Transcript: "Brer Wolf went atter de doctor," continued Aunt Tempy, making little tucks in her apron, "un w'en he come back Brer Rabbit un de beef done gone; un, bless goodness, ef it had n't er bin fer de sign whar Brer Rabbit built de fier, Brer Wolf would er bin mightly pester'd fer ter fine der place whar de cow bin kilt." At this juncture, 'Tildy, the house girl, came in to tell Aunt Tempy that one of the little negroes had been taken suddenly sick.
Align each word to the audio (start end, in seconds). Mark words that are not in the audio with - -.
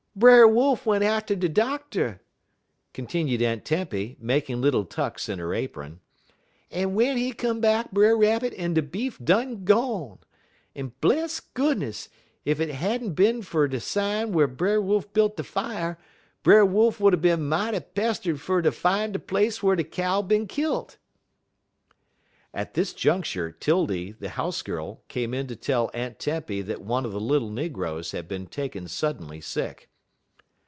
"Brer 0.13 0.45
Wolf 0.45 0.85
went 0.85 1.05
atter 1.05 1.37
de 1.37 1.47
doctor," 1.47 2.19
continued 2.93 3.41
Aunt 3.41 3.63
Tempy, 3.63 4.17
making 4.19 4.59
little 4.59 4.83
tucks 4.83 5.29
in 5.29 5.39
her 5.39 5.53
apron, 5.53 6.01
"un 6.69 6.81
w'en 6.89 7.15
he 7.15 7.31
come 7.31 7.61
back 7.61 7.93
Brer 7.93 8.17
Rabbit 8.17 8.53
un 8.59 8.73
de 8.73 8.81
beef 8.81 9.17
done 9.23 9.63
gone; 9.63 10.19
un, 10.75 10.91
bless 10.99 11.39
goodness, 11.39 12.09
ef 12.45 12.59
it 12.59 12.67
had 12.71 13.01
n't 13.01 13.11
er 13.11 13.13
bin 13.13 13.41
fer 13.41 13.69
de 13.69 13.79
sign 13.79 14.33
whar 14.33 14.47
Brer 14.47 14.81
Rabbit 14.81 15.13
built 15.13 15.37
de 15.37 15.43
fier, 15.45 15.97
Brer 16.43 16.65
Wolf 16.65 16.99
would 16.99 17.13
er 17.13 17.17
bin 17.17 17.47
mightly 17.47 17.79
pester'd 17.79 18.41
fer 18.41 18.61
ter 18.61 18.71
fine 18.71 19.13
der 19.13 19.19
place 19.19 19.63
whar 19.63 19.77
de 19.77 19.85
cow 19.85 20.21
bin 20.21 20.45
kilt." 20.45 20.97
At 22.53 22.73
this 22.73 22.91
juncture, 22.93 23.49
'Tildy, 23.49 24.11
the 24.19 24.29
house 24.31 24.61
girl, 24.61 25.03
came 25.07 25.33
in 25.33 25.47
to 25.47 25.55
tell 25.55 25.89
Aunt 25.93 26.19
Tempy 26.19 26.61
that 26.63 26.81
one 26.81 27.05
of 27.05 27.13
the 27.13 27.21
little 27.21 27.49
negroes 27.49 28.11
had 28.11 28.27
been 28.27 28.45
taken 28.47 28.89
suddenly 28.89 29.39
sick. 29.39 29.87